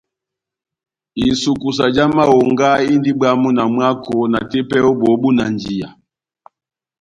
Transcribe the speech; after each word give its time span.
Isukusa 1.27 1.85
já 1.95 2.05
mahonga 2.15 2.69
indi 2.91 3.11
bwamu 3.17 3.49
na 3.57 3.63
mwako 3.73 4.17
na 4.31 4.39
tepɛ 4.49 4.77
ó 4.89 4.91
bóhó 4.99 5.15
búnanjiya. 5.21 5.89